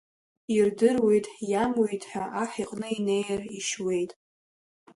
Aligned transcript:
Ирдыруеит, 0.55 1.25
иамуит 1.49 2.03
ҳәа 2.09 2.23
аҳ 2.41 2.51
иҟны 2.63 2.87
инеир, 2.95 3.41
ишьуеит. 3.57 4.11